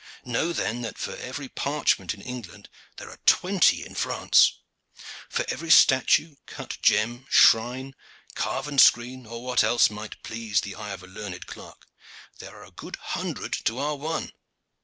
[0.25, 4.53] Know then that for every parchment in England there are twenty in France.
[5.29, 7.93] For every statue, cut gem, shrine,
[8.33, 11.87] carven screen, or what else might please the eye of a learned clerk,
[12.39, 14.31] there are a good hundred to our one.